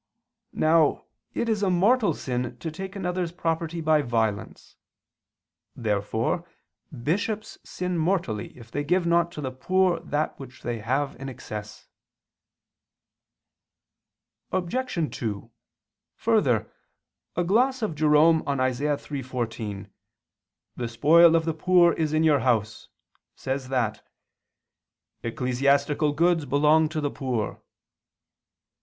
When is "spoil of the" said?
20.87-21.53